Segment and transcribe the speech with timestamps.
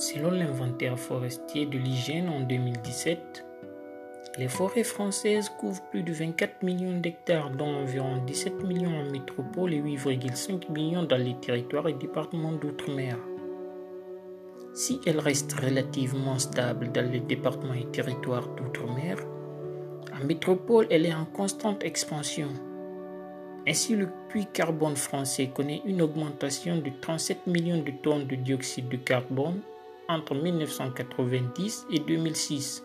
[0.00, 3.44] Selon l'inventaire forestier de l'hygiène en 2017,
[4.38, 9.74] les forêts françaises couvrent plus de 24 millions d'hectares, dont environ 17 millions en métropole
[9.74, 13.18] et 8,5 millions dans les territoires et départements d'outre-mer.
[14.72, 19.18] Si elles restent relativement stables dans les départements et territoires d'outre-mer,
[20.18, 22.48] en métropole, elle est en constante expansion.
[23.68, 28.88] Ainsi, le puits carbone français connaît une augmentation de 37 millions de tonnes de dioxyde
[28.88, 29.60] de carbone
[30.10, 32.84] entre 1990 et 2006.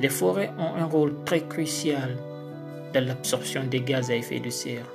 [0.00, 2.16] Les forêts ont un rôle très crucial
[2.92, 4.86] dans l'absorption des gaz à effet de serre.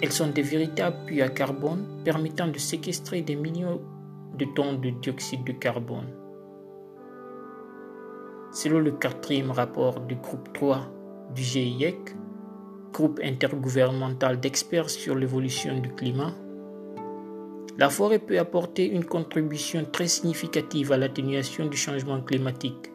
[0.00, 3.80] Elles sont des véritables puits à carbone permettant de séquestrer des millions
[4.38, 6.08] de tonnes de dioxyde de carbone.
[8.52, 10.80] Selon le quatrième rapport du groupe 3
[11.34, 11.96] du GIEC,
[12.92, 16.34] groupe intergouvernemental d'experts sur l'évolution du climat,
[17.82, 22.92] la forêt peut apporter une contribution très significative à l'atténuation du changement climatique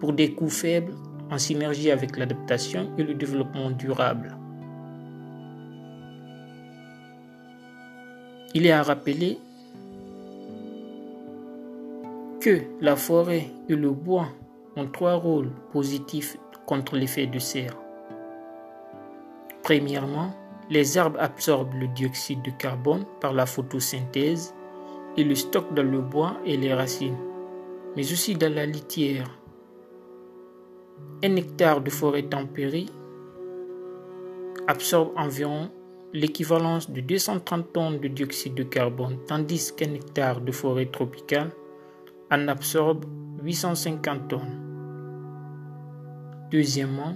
[0.00, 0.92] pour des coûts faibles
[1.30, 4.36] en synergie avec l'adaptation et le développement durable.
[8.54, 9.38] Il est à rappeler
[12.40, 14.30] que la forêt et le bois
[14.74, 17.76] ont trois rôles positifs contre l'effet de serre.
[19.62, 20.34] Premièrement,
[20.70, 24.54] les arbres absorbent le dioxyde de carbone par la photosynthèse
[25.16, 27.18] et le stockent dans le bois et les racines,
[27.96, 29.28] mais aussi dans la litière.
[31.22, 32.86] Un hectare de forêt tempérée
[34.66, 35.70] absorbe environ
[36.12, 41.50] l'équivalence de 230 tonnes de dioxyde de carbone, tandis qu'un hectare de forêt tropicale
[42.30, 43.04] en absorbe
[43.42, 44.60] 850 tonnes.
[46.50, 47.14] Deuxièmement,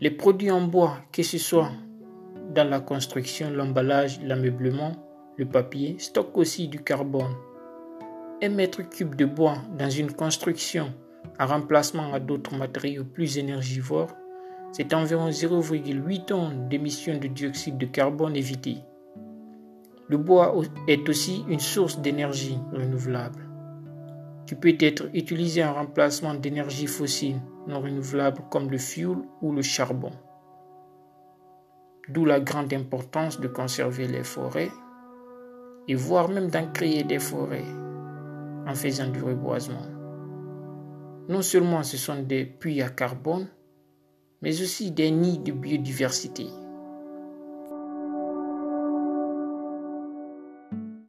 [0.00, 1.70] les produits en bois, que ce soit
[2.52, 4.92] dans la construction, l'emballage, l'ameublement,
[5.36, 7.34] le papier, stockent aussi du carbone.
[8.42, 10.92] Un mètre cube de bois dans une construction
[11.38, 14.10] en remplacement à d'autres matériaux plus énergivores,
[14.72, 18.78] c'est environ 0,8 tonnes d'émissions de dioxyde de carbone évitées.
[20.08, 20.54] Le bois
[20.88, 23.48] est aussi une source d'énergie renouvelable
[24.46, 29.62] qui peut être utilisé en remplacement d'énergie fossile non renouvelable comme le fioul ou le
[29.62, 30.10] charbon.
[32.08, 34.72] D'où la grande importance de conserver les forêts
[35.86, 37.64] et voire même d'en créer des forêts
[38.66, 39.86] en faisant du reboisement.
[41.28, 43.48] Non seulement ce sont des puits à carbone,
[44.40, 46.46] mais aussi des nids de biodiversité.